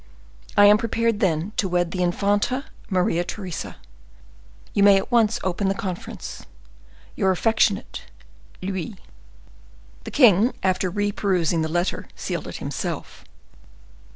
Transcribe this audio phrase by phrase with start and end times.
[0.57, 3.75] I am prepared, then, to wed the infanta, Maria Theresa.
[4.73, 8.05] You may at once open the conference.—Your affectionate
[8.63, 8.95] LOUIS."
[10.05, 13.25] The king, after reperusing the letter, sealed it himself.